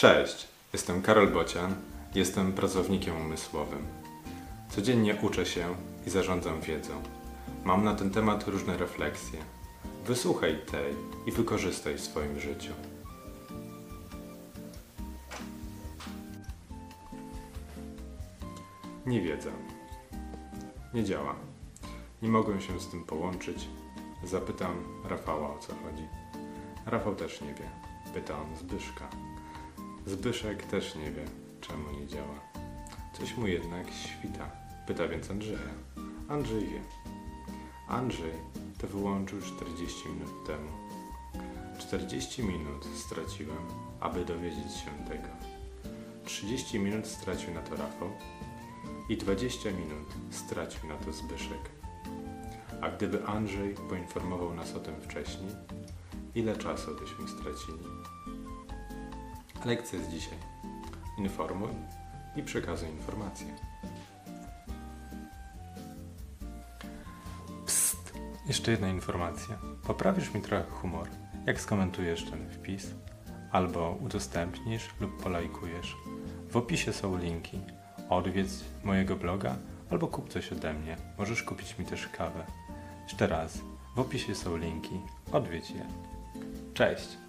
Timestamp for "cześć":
0.00-0.48, 86.74-87.19